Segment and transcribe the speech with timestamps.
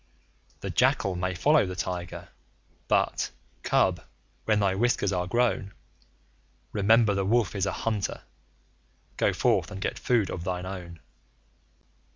[0.61, 2.29] The jackal may follow the Tiger,
[2.87, 3.29] but,
[3.61, 4.01] Cub,
[4.45, 5.73] when thy whiskers are grown,
[6.71, 8.23] Remember the Wolf is a hunter
[9.17, 11.01] go forth and get food of thine own.